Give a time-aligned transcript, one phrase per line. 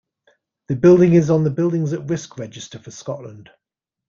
[0.67, 3.51] The building is on the Buildings at Risk Register for Scotland.